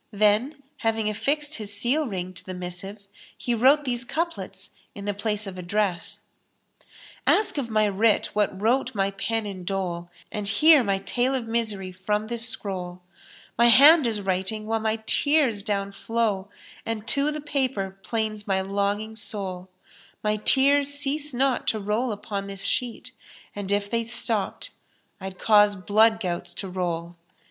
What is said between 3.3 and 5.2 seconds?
he wrote these couplets in the